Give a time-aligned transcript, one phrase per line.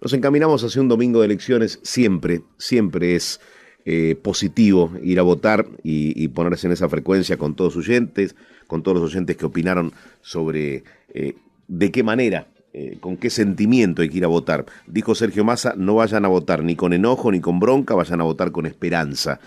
[0.00, 3.40] Nos encaminamos hacia un domingo de elecciones, siempre, siempre es
[3.84, 8.36] eh, positivo ir a votar y, ponerse en esa frecuencia con todos sus oyentes,
[8.68, 10.84] con todos los oyentes que opinaron sobre
[11.14, 11.34] eh,
[11.66, 14.66] de qué manera, eh, con qué sentimiento hay que ir a votar.
[14.86, 18.24] Dijo Sergio Massa, no vayan a votar ni con enojo ni con bronca, vayan a
[18.24, 19.40] votar con esperanza.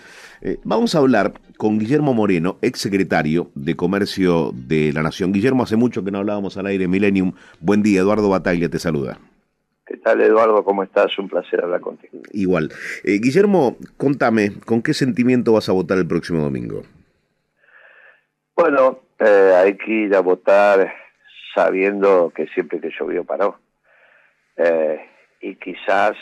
[0.64, 5.32] vamos a hablar con Guillermo Moreno, ex secretario de Comercio de la Nación.
[5.32, 7.32] Guillermo, hace mucho que no hablábamos al aire Millennium.
[7.60, 9.18] Buen día, Eduardo Bataglia te saluda.
[10.02, 10.64] ¿Qué tal, Eduardo?
[10.64, 11.16] ¿Cómo estás?
[11.16, 12.18] Un placer hablar contigo.
[12.32, 12.70] Igual.
[13.04, 16.82] Eh, Guillermo, contame, ¿con qué sentimiento vas a votar el próximo domingo?
[18.56, 20.92] Bueno, eh, hay que ir a votar
[21.54, 23.60] sabiendo que siempre que llovió paró.
[24.56, 25.08] Eh,
[25.40, 26.16] y quizás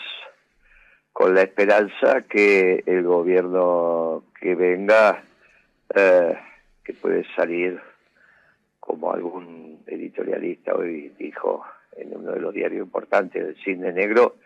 [1.15, 5.24] con la esperanza que el gobierno que venga,
[5.95, 7.80] que puede salir
[8.79, 11.65] como algún editorialista hoy dijo,
[11.96, 14.37] en uno de los diarios importantes del cine negro,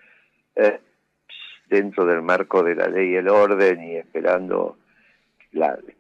[0.57, 0.81] eh,
[1.69, 4.77] dentro del marco de la ley y el orden y esperando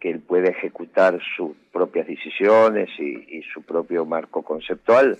[0.00, 5.16] que él pueda ejecutar sus propias decisiones y, su propio marco conceptual,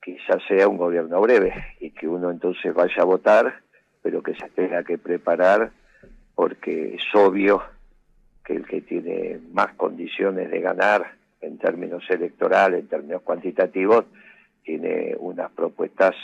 [0.00, 3.60] quizás sea un gobierno breve y que uno entonces vaya a votar,
[4.02, 5.72] pero que se tenga que preparar
[6.34, 7.62] porque es obvio
[8.44, 14.04] que el que tiene más condiciones de ganar en términos electorales, en términos cuantitativos,
[14.70, 16.14] tiene unas propuestas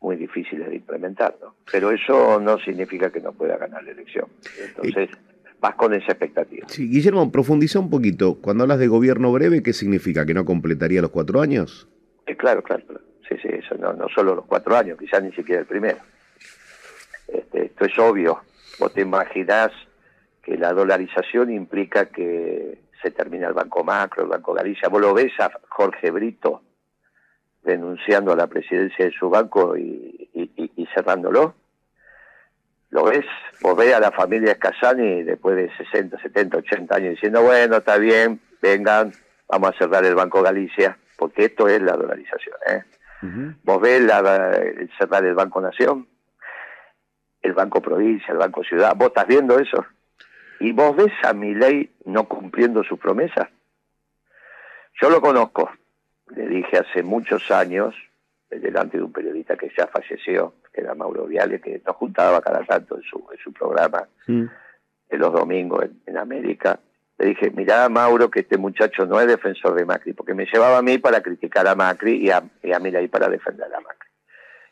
[0.00, 1.56] muy difíciles de implementar, ¿no?
[1.70, 4.26] Pero eso no significa que no pueda ganar la elección.
[4.64, 5.10] Entonces,
[5.58, 6.68] vas con esa expectativa.
[6.68, 8.40] Sí, Guillermo, profundiza un poquito.
[8.40, 10.24] Cuando hablas de gobierno breve, ¿qué significa?
[10.24, 11.88] ¿Que no completaría los cuatro años?
[12.38, 12.84] claro, claro.
[13.28, 15.98] Sí, sí, eso no, no solo los cuatro años, quizás ni siquiera el primero.
[17.26, 18.38] Este, esto es obvio.
[18.78, 19.72] Vos te imaginás
[20.44, 24.88] que la dolarización implica que se termina el Banco Macro, el Banco Galicia.
[24.88, 26.62] Vos lo ves a Jorge Brito
[27.66, 30.30] denunciando a la presidencia de su banco y,
[30.94, 31.54] cerrándolo.
[32.90, 33.26] ¿Lo ves?
[33.60, 37.98] Vos ves a la familia Escasani después de 60, 70, 80 años diciendo, bueno, está
[37.98, 39.12] bien, vengan,
[39.48, 42.56] vamos a cerrar el Banco Galicia, porque esto es la dolarización.
[42.68, 42.84] ¿eh?
[43.64, 44.52] Vos ves la,
[44.96, 46.06] cerrar el Banco Nación,
[47.42, 49.84] el Banco Provincia, el Banco Ciudad, vos estás viendo eso.
[50.60, 53.50] Y vos ves a mi ley no cumpliendo su promesa.
[55.00, 55.70] Yo lo conozco,
[56.34, 57.94] le dije hace muchos años,
[58.50, 62.64] delante de un periodista que ya falleció, que era Mauro Viale, que nos juntaba cada
[62.64, 66.80] tanto en su, en su programa de los domingos en, América,
[67.18, 70.78] le dije, mirá Mauro que este muchacho no es defensor de Macri, porque me llevaba
[70.78, 74.10] a mí para criticar a Macri y a, y a Milei para defender a Macri.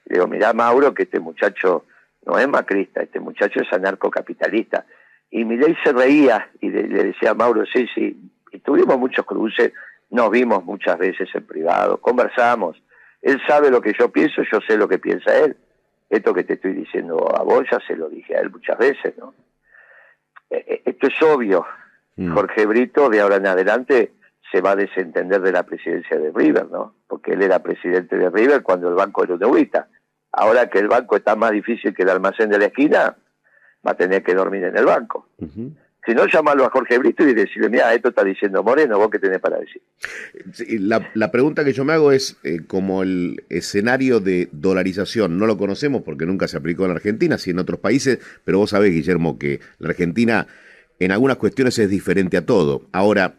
[0.06, 1.86] Le digo, mirá Mauro que este muchacho
[2.26, 4.84] no es macrista, este muchacho es anarcocapitalista.
[5.31, 9.25] Y Milei se reía y le, le decía a Mauro, sí, sí, y tuvimos muchos
[9.25, 9.72] cruces,
[10.14, 12.80] nos vimos muchas veces en privado, conversamos.
[13.20, 15.56] Él sabe lo que yo pienso, yo sé lo que piensa él.
[16.08, 19.19] Esto que te estoy diciendo a vos ya se lo dije a él muchas veces,
[19.19, 19.34] ¿no?
[20.50, 21.66] Eh, eh, esto es obvio.
[22.14, 22.32] Mm.
[22.32, 24.12] Jorge Brito de ahora en adelante
[24.53, 26.94] se va a desentender de la presidencia de River, ¿no?
[27.08, 29.88] Porque él era presidente de River cuando el banco era una
[30.30, 33.16] Ahora que el banco está más difícil que el almacén de la esquina,
[33.84, 35.26] va a tener que dormir en el banco.
[36.06, 39.19] Si no, llamarlo a Jorge Brito y decirle, mira, esto está diciendo Moreno, vos qué
[39.19, 39.81] tenés para decir.
[40.81, 45.56] La, pregunta que yo me hago es, eh, como el escenario de dolarización, no lo
[45.56, 49.38] conocemos porque nunca se aplicó en Argentina, sí en otros países, pero vos sabés, Guillermo,
[49.38, 50.47] que la Argentina
[50.98, 52.82] en algunas cuestiones es diferente a todo.
[52.92, 53.36] Ahora,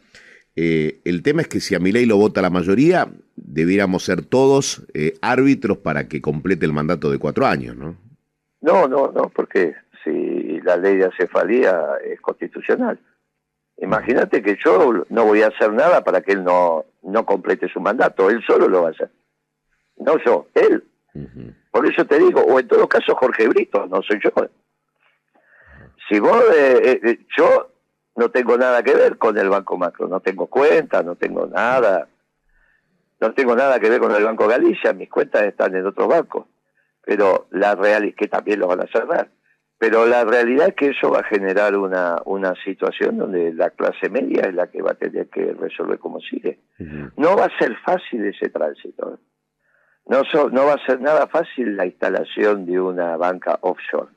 [0.55, 4.23] eh, el tema es que si a mi ley lo vota la mayoría, debiéramos ser
[4.23, 8.04] todos eh, árbitros para que complete el mandato de cuatro años, ¿no?
[8.65, 12.99] No, no, no, porque si la ley de acefalía es constitucional.
[13.77, 17.79] Imagínate que yo no voy a hacer nada para que él no, no complete su
[17.79, 19.11] mandato, él solo lo va a hacer.
[19.97, 20.83] No yo, él.
[21.69, 24.31] Por eso te digo, o en todo caso Jorge Brito, no soy yo.
[26.09, 27.69] Si vos, eh, eh, eh, yo
[28.15, 32.07] no tengo nada que ver con el Banco Macro, no tengo cuenta, no tengo nada,
[33.19, 36.47] no tengo nada que ver con el Banco Galicia, mis cuentas están en otros bancos,
[37.05, 39.29] pero la real es que también lo van a cerrar.
[39.77, 44.09] Pero la realidad es que eso va a generar una, una situación donde la clase
[44.09, 46.59] media es la que va a tener que resolver como sigue.
[47.17, 49.19] No va a ser fácil ese tránsito.
[50.07, 50.21] No,
[50.51, 54.11] no va a ser nada fácil la instalación de una banca offshore.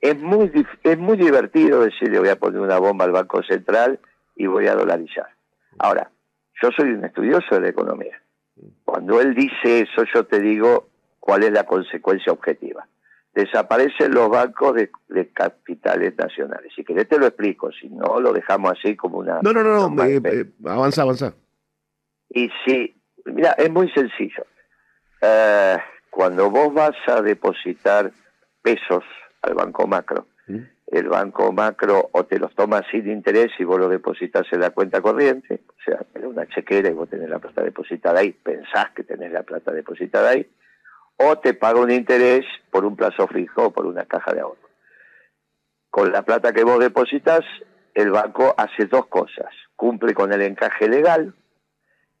[0.00, 0.50] Es muy
[0.82, 3.98] es muy divertido decirle voy a poner una bomba al Banco Central
[4.36, 5.28] y voy a dolarizar.
[5.78, 6.10] Ahora,
[6.62, 8.22] yo soy un estudioso de la economía.
[8.84, 10.89] Cuando él dice eso, yo te digo
[11.20, 12.86] cuál es la consecuencia objetiva
[13.34, 14.90] desaparecen los bancos de,
[15.32, 16.72] capitales nacionales.
[16.74, 19.40] Si querés te lo explico, si no lo dejamos así como una...
[19.42, 21.34] No, no, no, no eh, eh, avanza, avanza.
[22.28, 22.94] Y si,
[23.26, 24.44] mira, es muy sencillo.
[25.20, 25.76] Eh,
[26.10, 28.10] cuando vos vas a depositar
[28.62, 29.04] pesos
[29.42, 30.58] al banco macro, ¿Mm?
[30.88, 34.70] el banco macro o te los toma sin interés y vos lo depositas en la
[34.70, 39.04] cuenta corriente, o sea, una chequera y vos tenés la plata depositada ahí, pensás que
[39.04, 40.46] tenés la plata depositada ahí,
[41.22, 44.70] o te paga un interés por un plazo fijo o por una caja de ahorro.
[45.90, 47.40] Con la plata que vos depositas,
[47.94, 49.52] el banco hace dos cosas.
[49.76, 51.34] Cumple con el encaje legal,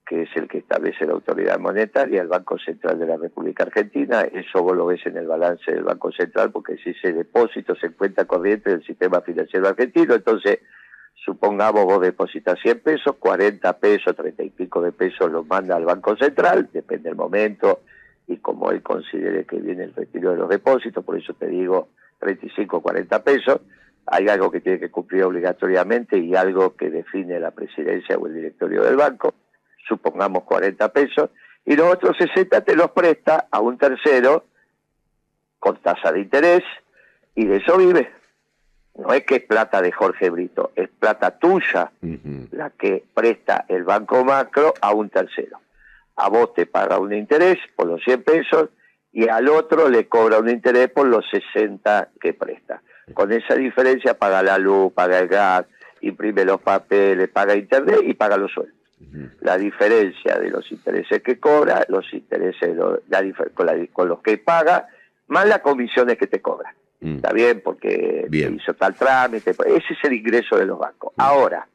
[0.06, 4.20] que es el que establece la autoridad monetaria, el Banco Central de la República Argentina.
[4.20, 7.86] Eso vos lo ves en el balance del Banco Central, porque si ese depósito se
[7.86, 10.58] encuentra corriente del sistema financiero argentino, entonces
[11.24, 15.86] supongamos vos depositas 100 pesos, 40 pesos, 30 y pico de pesos los manda al
[15.86, 17.80] Banco Central, depende del momento
[18.30, 21.88] y como él considere que viene el retiro de los depósitos, por eso te digo
[22.20, 23.60] 35 o 40 pesos,
[24.06, 28.34] hay algo que tiene que cumplir obligatoriamente y algo que define la presidencia o el
[28.34, 29.34] directorio del banco,
[29.88, 31.30] supongamos 40 pesos,
[31.66, 34.44] y los otros 60 te los presta a un tercero
[35.58, 36.62] con tasa de interés
[37.34, 38.12] y de eso vive.
[38.96, 41.90] No es que es plata de Jorge Brito, es plata tuya
[42.52, 45.58] la que presta el Banco Macro a un tercero.
[46.20, 48.68] A vos te paga un interés por los 100 pesos
[49.12, 52.82] y al otro le cobra un interés por los 60 que presta.
[53.14, 55.64] Con esa diferencia paga la luz, paga el gas,
[56.02, 58.76] imprime los papeles, paga internet y paga los sueldos.
[59.40, 62.76] La diferencia de los intereses que cobra, los intereses
[63.54, 64.88] con, los que paga,
[65.28, 66.74] más las comisiones que te cobra.
[67.00, 67.16] Mm.
[67.16, 69.52] Está bien, porque hizo tal trámite.
[69.52, 71.14] Ese es el ingreso de los bancos.
[71.16, 71.66] Ahora,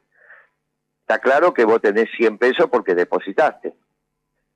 [1.00, 3.74] está claro que vos tenés 100 pesos porque depositaste.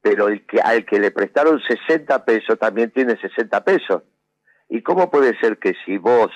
[0.03, 4.03] Pero el que, al que le prestaron 60 pesos también tiene 60 pesos.
[4.69, 6.31] ¿Y cómo puede ser que si vos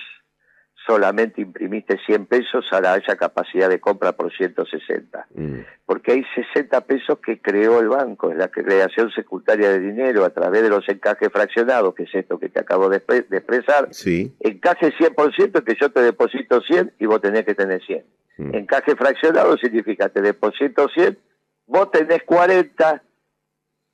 [0.86, 5.26] solamente imprimiste 100 pesos, ahora haya capacidad de compra por 160.
[5.34, 5.60] Mm.
[5.86, 10.30] Porque hay 60 pesos que creó el banco, es la creación secundaria de dinero a
[10.30, 13.88] través de los encajes fraccionados, que es esto que te acabo de, expresar.
[13.92, 14.34] Sí.
[14.40, 18.04] Encaje 100% que yo te deposito 100 y vos tenés que tener 100.
[18.38, 18.54] Mm.
[18.54, 21.18] Encaje fraccionado significa te deposito 100,
[21.66, 23.02] vos tenés 40,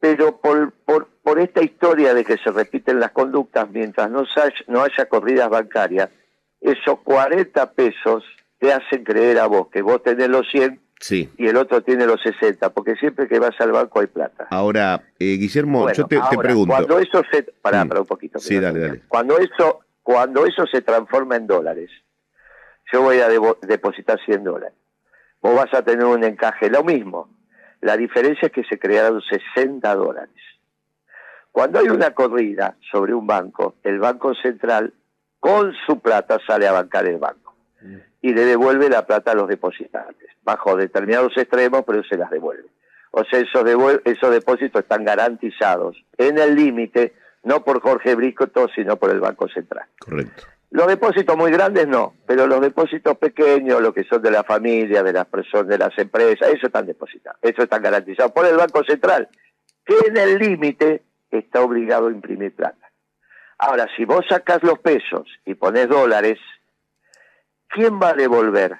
[0.00, 4.24] pero por, por, por esta historia de que se repiten las conductas mientras no
[4.66, 6.08] no haya corridas bancarias,
[6.60, 8.24] esos 40 pesos
[8.58, 12.20] te hacen creer a vos que vos tenés los 100 y el otro tiene los
[12.22, 14.48] 60, porque siempre que vas al banco hay plata.
[14.50, 16.74] Ahora, eh, Guillermo, yo te, pregunto.
[16.74, 17.42] Cuando eso se.
[17.42, 18.00] Pará, mm.
[18.00, 18.38] un poquito.
[18.38, 19.02] Sí, dale, dale.
[19.08, 21.90] Cuando eso, cuando eso se transforma en dólares,
[22.92, 24.74] yo voy a depositar 100 dólares.
[25.40, 27.30] Vos vas a tener un encaje, lo mismo.
[27.80, 30.34] La diferencia es que se crearon 60 dólares.
[31.52, 34.92] Cuando hay una corrida sobre un banco, el Banco Central
[35.40, 37.96] con su plata sale a bancar el banco mm.
[38.22, 42.68] y le devuelve la plata a los depositantes, bajo determinados extremos, pero se las devuelve.
[43.12, 43.64] O sea, esos,
[44.04, 49.48] esos depósitos están garantizados en el límite, no por Jorge Briscoto, sino por el Banco
[49.48, 49.86] Central.
[49.98, 50.44] Correcto.
[50.70, 55.02] Los depósitos muy grandes no, pero los depósitos pequeños, los que son de la familia,
[55.02, 58.84] de las personas, de las empresas, eso están depositados, eso están garantizados por el Banco
[58.84, 59.28] Central,
[59.84, 62.88] que en el límite está obligado a imprimir plata.
[63.58, 66.38] Ahora, si vos sacás los pesos y pones dólares,
[67.68, 68.76] ¿quién va a devolver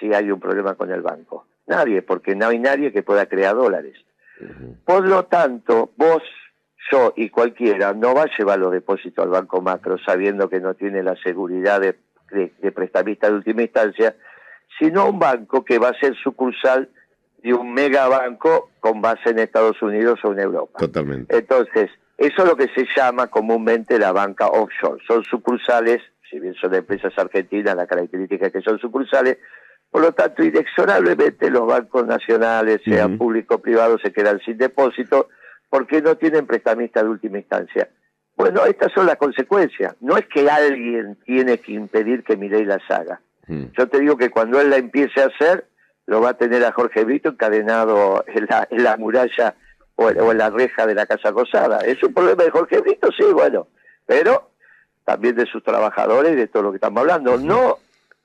[0.00, 1.46] si hay un problema con el banco?
[1.66, 3.96] Nadie, porque no hay nadie que pueda crear dólares.
[4.84, 6.22] Por lo tanto, vos,
[6.90, 10.74] yo y cualquiera no va a llevar los depósitos al banco macro sabiendo que no
[10.74, 11.96] tiene la seguridad de,
[12.30, 14.14] de, prestamista de última instancia,
[14.78, 16.88] sino un banco que va a ser sucursal
[17.42, 20.78] de un megabanco con base en Estados Unidos o en Europa.
[20.78, 21.36] Totalmente.
[21.36, 25.02] Entonces, eso es lo que se llama comúnmente la banca offshore.
[25.06, 29.38] Son sucursales, si bien son empresas argentinas, la característica es que son sucursales,
[29.90, 35.28] por lo tanto, inexorablemente los bancos nacionales, sean públicos o privados, se quedan sin depósito
[35.74, 37.88] porque no tienen prestamista de última instancia.
[38.36, 39.96] Bueno, estas son las consecuencias.
[40.00, 43.20] No es que alguien tiene que impedir que Milei las haga.
[43.48, 45.66] Yo te digo que cuando él la empiece a hacer,
[46.06, 49.56] lo va a tener a Jorge Brito encadenado en la, en la muralla
[49.96, 51.80] o, en la reja de la Casa Rosada.
[51.80, 53.08] ¿Es un problema de Jorge Brito?
[53.10, 53.66] Sí, bueno,
[54.06, 54.52] pero
[55.04, 57.36] también de sus trabajadores y de todo lo que estamos hablando.
[57.36, 57.78] No,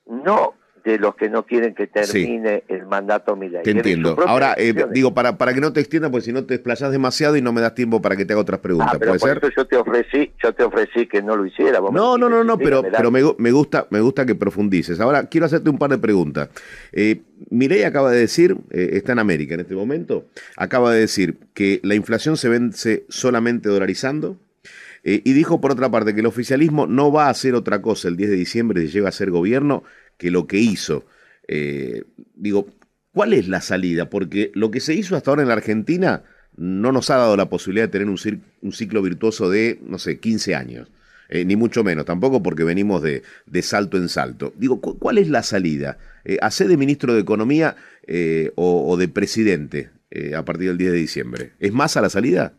[0.06, 3.64] no de los que no quieren que termine el mandato Milei.
[3.64, 4.16] Te entiendo.
[4.26, 7.36] Ahora, eh, digo, para, para que no te extiendas, porque si no te desplazas demasiado
[7.38, 8.96] y no me das tiempo para que te haga otras preguntas.
[8.96, 9.42] Ah, ¿Puede ser?
[9.56, 11.80] yo te ofrecí, yo te ofrecí que no lo hiciera.
[11.80, 15.00] no, no, no, no, pero, pero me, me, gusta, me gusta que profundices.
[15.00, 16.50] Ahora, quiero hacerte un par de preguntas.
[16.92, 21.38] Eh, Milei acaba de decir, eh, está en América en este momento, acaba de decir
[21.54, 24.38] que la inflación se vence solamente dolarizando.
[25.04, 28.10] Eh, y dijo por otra parte que el oficialismo no va a hacer otra cosa
[28.10, 29.84] el 10 de diciembre si llega a ser gobierno
[30.20, 31.06] que lo que hizo.
[31.48, 32.04] Eh,
[32.36, 32.68] digo,
[33.12, 34.12] ¿cuál es la salida?
[34.12, 36.22] Porque lo que se hizo hasta ahora en la Argentina
[36.56, 38.20] no nos ha dado la posibilidad de tener un,
[38.62, 40.92] un ciclo virtuoso de, no sé, 15 años.
[41.32, 44.52] Eh, ni mucho menos, tampoco porque venimos de, de salto en salto.
[44.58, 45.98] Digo, ¿cuál es la salida?
[46.26, 47.76] Eh, ¿Hace de ministro de Economía
[48.08, 51.52] eh, o, de presidente eh, a partir del 10 de diciembre?
[51.60, 52.54] ¿Es más a la salida?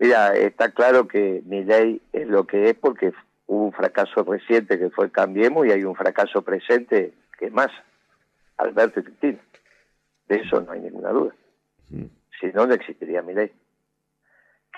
[0.00, 3.12] Mira, está claro que mi ley es lo que es porque
[3.50, 7.68] hubo un fracaso reciente que fue Cambiemos y hay un fracaso presente que es más,
[8.56, 9.38] Alberto y Cristina.
[10.28, 11.34] De eso no hay ninguna duda.
[12.40, 13.50] Si no, no existiría mi ley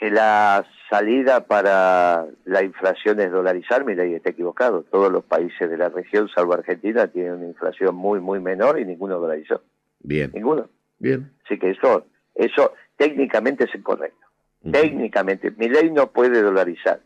[0.02, 4.82] que la salida para la inflación es dolarizar, mira, y está equivocado.
[4.90, 8.84] Todos los países de la región, salvo Argentina, tienen una inflación muy, muy menor y
[8.84, 9.62] ninguno dolarizó.
[10.00, 10.32] Bien.
[10.34, 10.68] Ninguno.
[10.98, 11.30] Bien.
[11.44, 14.26] Así que eso, eso técnicamente es incorrecto.
[14.72, 17.00] Técnicamente, mi ley no puede dolarizar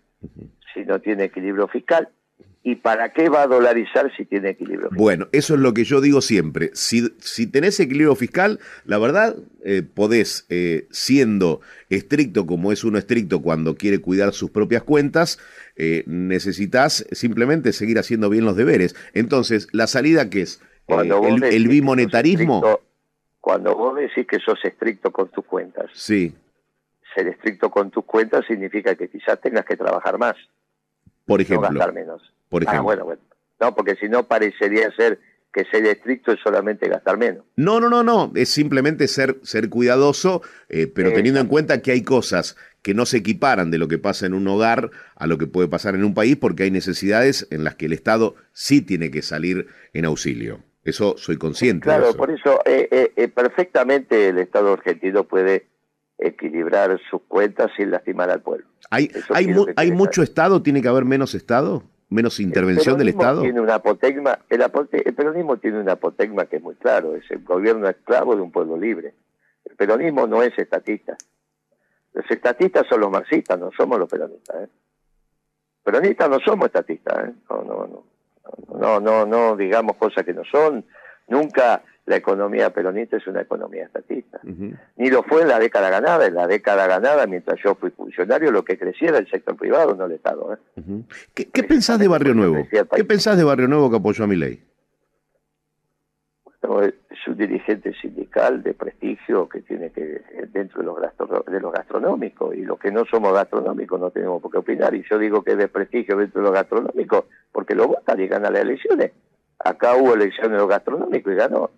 [0.77, 2.09] si no tiene equilibrio fiscal
[2.67, 4.99] ¿Y para qué va a dolarizar si tiene equilibrio fiscal?
[4.99, 6.71] Bueno, eso es lo que yo digo siempre.
[6.73, 12.99] Si, si tenés equilibrio fiscal, la verdad, eh, podés, eh, siendo estricto como es uno
[12.99, 15.39] estricto cuando quiere cuidar sus propias cuentas,
[15.77, 18.97] eh, necesitas simplemente seguir haciendo bien los deberes.
[19.15, 22.81] Entonces, la salida que es el, el, bimonetarismo...
[23.41, 26.35] cuando vos decís que sos estricto con tus cuentas, sí.
[27.15, 30.35] ser estricto con tus cuentas significa que quizás tengas que trabajar más.
[31.27, 31.69] Por ejemplo.
[31.71, 32.23] No gastar menos.
[32.49, 32.85] Por ah, ejemplo.
[32.85, 33.23] bueno, bueno.
[33.61, 35.19] No, porque si no parecería ser
[35.53, 37.45] que ser estricto es solamente gastar menos.
[37.57, 41.93] No, no, no, no, es simplemente ser, ser cuidadoso, eh, pero teniendo en cuenta que
[41.93, 45.39] hay cosas que no se equiparan de lo que pasa en un hogar a lo
[45.39, 48.83] que puede pasar en un país, porque hay necesidades en las que el Estado sí
[48.83, 50.61] tiene que salir en auxilio.
[50.85, 51.85] Eso soy consciente.
[51.85, 55.67] Claro, por eso eh, eh, perfectamente el Estado argentino puede
[56.19, 58.67] equilibrar sus cuentas sin lastimar al pueblo.
[58.91, 60.63] ¿Hay, hay, hay mucho Estado?
[60.63, 61.83] ¿Tiene que haber menos Estado?
[62.09, 63.43] menos intervención del Estado?
[63.43, 67.43] Tiene una apotegma, el, el, peronismo tiene una apotegma que es muy claro, es el
[67.43, 69.15] gobierno esclavo de un pueblo libre.
[69.65, 71.17] El peronismo no es estatista.
[72.13, 74.65] Los estatistas son los marxistas, no somos los peronistas.
[74.65, 74.69] ¿eh?
[75.83, 77.33] Peronistas no somos estatistas, ¿eh?
[77.51, 80.85] no, no, no, no, no, no digamos cosas que no son.
[81.29, 84.41] Nunca la economía peronista es una economía estatista.
[84.97, 86.27] Ni lo fue en la década ganada.
[86.27, 89.95] En la década ganada, mientras yo fui funcionario, lo que crecía era el sector privado,
[89.95, 90.55] no el Estado.
[90.55, 91.03] ¿eh?
[91.35, 92.67] ¿Qué, pensás de Barrio Nuevo?
[92.71, 94.63] ¿Qué pensás de Barrio Nuevo que apoyó a mi ley?
[96.81, 100.21] es un dirigente sindical de prestigio que tiene que
[100.53, 100.97] dentro de los,
[101.47, 105.05] de los gastronómicos y los que no somos gastronómicos no tenemos por qué opinar y
[105.09, 108.53] yo digo que es de prestigio dentro de los gastronómicos porque lo votan y ganan
[108.53, 109.13] las elecciones
[109.69, 111.71] acá hubo elecciones de los gastronómicos y ganó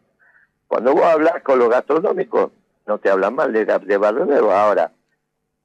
[0.68, 2.52] cuando vos hablas con los gastronómicos,
[2.87, 4.52] no te hablan mal de, de Barrio Nuevo.
[4.52, 4.92] Ahora,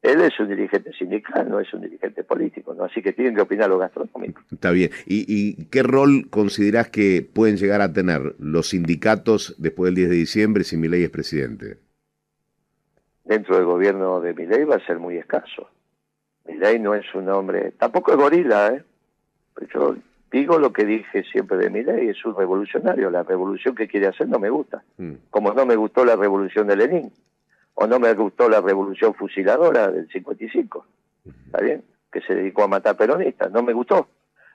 [0.02, 2.86] él es un dirigente sindical, no es un dirigente político, ¿no?
[2.86, 4.44] Así que tienen que opinar los gastronómicos.
[4.50, 4.92] Está bien.
[5.06, 10.16] ¿Y, qué rol considerás que pueden llegar a tener los sindicatos después del 10 de
[10.16, 11.80] diciembre si Milei es presidente?
[13.26, 15.70] Dentro del gobierno de Milei va a ser muy escaso.
[16.46, 18.84] Milei no es un hombre, tampoco es gorila, ¿eh?
[19.54, 19.98] Pero
[20.34, 23.12] Digo lo que dije siempre de mi ley, es un revolucionario.
[23.12, 24.84] La revolución que quiere hacer no me gusta.
[24.98, 25.14] Mm.
[25.30, 27.14] Como no me gustó la revolución de Lenin,
[27.76, 30.88] o no me gustó la revolución fusiladora del 55.
[31.46, 31.84] ¿Está bien?
[32.12, 33.52] Que se dedicó a matar peronistas.
[33.52, 34.08] No me gustó.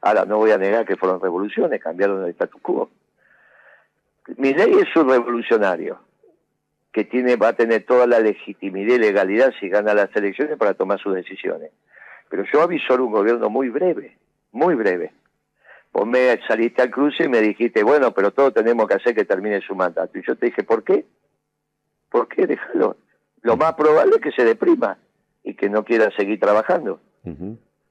[0.03, 2.91] Ahora, no voy a negar que fueron revoluciones, cambiaron el status quo.
[4.37, 6.01] Mi ley es un revolucionario
[6.91, 10.75] que tiene, va a tener toda la legitimidad y legalidad si gana las elecciones para
[10.75, 11.71] tomar sus decisiones.
[12.29, 14.17] Pero yo avisor un gobierno muy breve,
[14.51, 15.13] muy breve
[15.93, 19.25] vos me saliste al cruce y me dijiste, bueno, pero todos tenemos que hacer que
[19.25, 20.19] termine su mandato.
[20.19, 21.05] Y yo te dije, ¿por qué?
[22.11, 22.47] ¿Por qué?
[22.47, 22.97] Déjalo.
[23.43, 24.99] Lo más probable es que se deprima
[25.43, 27.01] y que no quiera seguir trabajando.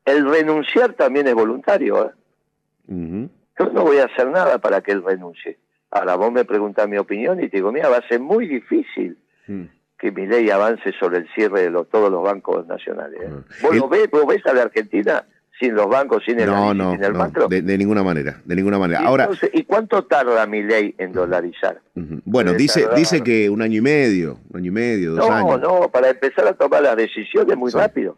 [0.06, 2.06] El renunciar también es voluntario.
[2.06, 3.30] ¿eh?
[3.60, 5.58] Yo no voy a hacer nada para que él renuncie.
[5.92, 9.18] Ahora vos me preguntás mi opinión y te digo, mira, va a ser muy difícil
[9.48, 9.63] mm.
[9.98, 13.22] que mi ley avance sobre el cierre de todos los bancos nacionales.
[13.22, 13.30] ¿eh?
[13.62, 15.25] ¿Vos, lo ves, ¿Vos ves a la Argentina
[15.60, 17.48] sin los bancos, sin el, no, no, el macro.
[17.48, 19.02] De, ninguna manera, de ninguna manera.
[19.02, 21.82] ¿Y Ahora, ¿y cuánto tarda mi ley en dolarizar?
[21.96, 25.60] Bueno, dice dice que un año y medio, un año y medio, dos años.
[25.62, 28.18] No, no, para empezar a tomar las decisiones muy rápido.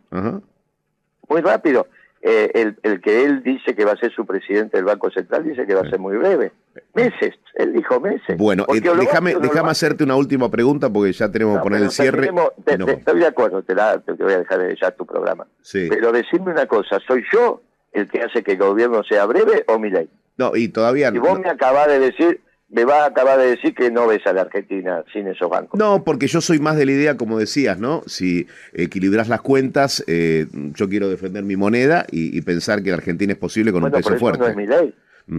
[1.30, 1.88] Muy rápido.
[2.22, 5.46] Eh, el, el, que él dice que va a ser su presidente del Banco Central
[5.46, 6.52] dice que va a ser muy breve.
[6.94, 8.38] Meses, él dijo meses.
[8.38, 12.30] Bueno, eh, déjame, déjame hacerte una última pregunta porque ya tenemos que poner el cierre.
[12.66, 15.48] estoy de acuerdo, te, la, te, voy a dejar de ya tu programa.
[15.72, 17.62] Pero decirme una cosa, ¿soy yo
[17.94, 20.10] el que hace que el gobierno sea breve o mi ley?
[20.38, 21.18] No, y todavía no.
[21.18, 24.26] Y vos me acabás de decir me va a acabar de decir que no ves
[24.28, 25.80] a la Argentina sin esos bancos.
[25.80, 28.04] No, porque yo soy más de la idea, como decías, ¿no?
[28.06, 33.34] Si equilibras las cuentas, eh, yo quiero defender mi moneda y, pensar que la Argentina
[33.34, 34.44] es posible con un peso pero fuerte.
[34.44, 34.96] Eso no es mi ley.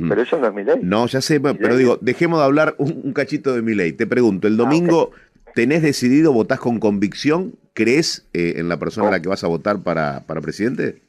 [0.08, 0.80] Pero eso no es mi ley.
[0.82, 3.92] No, ya sé, pero digo, dejemos de hablar un, cachito de mi ley.
[3.92, 5.12] Te pregunto, el ah, domingo,
[5.54, 7.54] ¿Tenés decidido, votás con convicción?
[7.74, 11.02] ¿Crees eh, en la persona a la que vas a votar para, para presidente?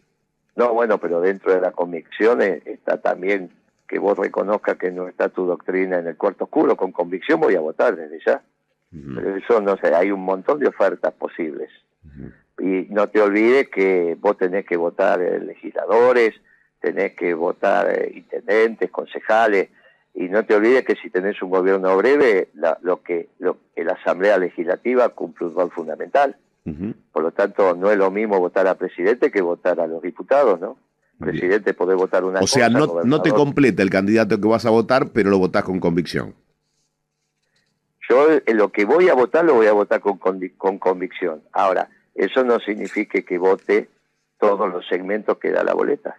[0.55, 3.51] No, bueno, pero dentro de la convicción está también
[3.91, 6.77] que vos reconozcas que no está tu doctrina en el cuarto oscuro.
[6.77, 8.41] Con convicción voy a votar desde ya.
[8.89, 11.69] Pero eso no sé, hay un montón de ofertas posibles.
[12.57, 16.33] Y no te olvides que vos tenés que votar legisladores,
[16.79, 19.67] tenés que votar eh, intendentes, concejales,
[20.13, 22.47] y no te olvides que si tenés un gobierno breve,
[22.81, 26.37] lo que lo, la Asamblea Legislativa cumple un rol fundamental.
[27.11, 30.61] Por lo tanto, no es lo mismo votar a presidente que votar a los diputados,
[30.61, 30.77] ¿no?
[31.21, 34.69] Presidente puede votar una O sea, no, no te completa el candidato que vas a
[34.69, 36.35] votar, pero lo votás con convicción.
[38.09, 41.41] Yo en lo que voy a votar lo voy a votar con, con convicción.
[41.53, 43.87] Ahora, eso no significa que vote
[44.39, 46.15] todos los segmentos que da la boleta.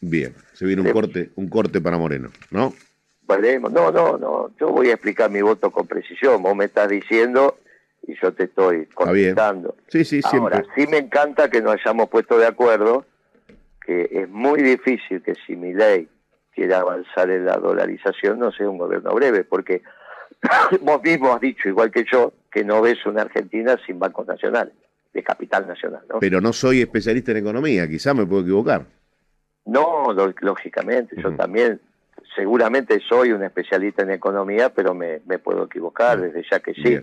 [0.00, 2.72] Bien, se viene un corte, un corte para Moreno, ¿no?
[3.28, 4.50] No, no, no.
[4.58, 6.42] Yo voy a explicar mi voto con precisión.
[6.42, 7.58] Vos me estás diciendo
[8.06, 9.76] y yo te estoy contestando.
[9.88, 13.04] Sí, sí, Ahora, sí me encanta que nos hayamos puesto de acuerdo
[13.88, 16.06] que es muy difícil que si mi ley
[16.54, 19.80] quiera avanzar en la dolarización no sea un gobierno breve, porque
[20.82, 24.74] vos mismo has dicho, igual que yo, que no ves una Argentina sin bancos nacionales,
[25.14, 26.02] de capital nacional.
[26.06, 26.18] ¿no?
[26.18, 28.84] Pero no soy especialista en economía, quizá me puedo equivocar.
[29.64, 31.80] No, lógicamente, yo también
[32.36, 37.00] seguramente soy un especialista en economía, pero me, puedo equivocar, desde ya que sí.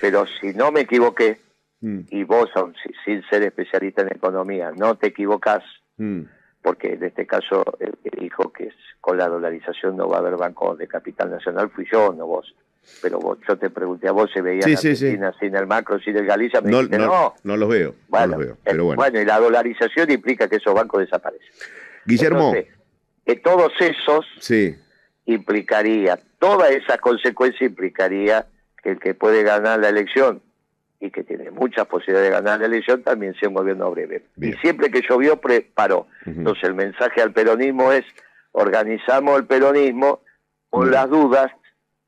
[0.00, 1.38] Pero si no me equivoqué,
[1.82, 2.00] mm.
[2.10, 2.50] y vos,
[3.04, 5.62] sin ser especialista en economía, no te equivocás,
[5.96, 6.22] mm.
[6.62, 10.36] porque en este caso el que dijo que con la dolarización no va a haber
[10.36, 12.54] bancos de capital nacional fui yo, no vos.
[13.02, 16.16] Pero vos, yo te pregunté a vos si veías sí, Argentina sin el macro, sin
[16.16, 17.56] el Galicia, me no, dijiste, no, no.
[17.56, 18.96] los veo, bueno, no los veo, pero bueno.
[18.96, 21.48] bueno, y la dolarización implica que esos bancos desaparecen.
[22.04, 22.54] Guillermo.
[23.24, 24.76] que todos esos sí.
[25.24, 28.46] implicaría, toda esa consecuencia implicaría
[28.80, 30.40] que el que puede ganar la elección
[31.06, 34.24] y que tiene muchas posibilidades de ganar la elección también sea un gobierno breve.
[34.36, 36.06] Y siempre que llovió, preparó.
[36.24, 38.04] Entonces el mensaje al peronismo es,
[38.52, 40.20] organizamos el peronismo
[40.70, 41.50] con las dudas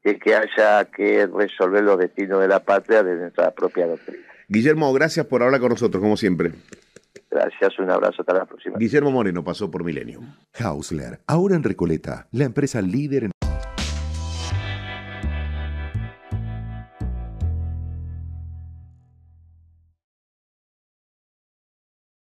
[0.04, 4.22] de que haya que resolver los destinos de la patria de nuestra propia doctrina.
[4.48, 6.52] Guillermo, gracias por hablar con nosotros, como siempre.
[7.30, 8.78] Gracias, un abrazo, hasta la próxima.
[8.78, 10.34] Guillermo Moreno pasó por Millennium.
[10.58, 13.30] Hausler, ahora en Recoleta, la empresa líder en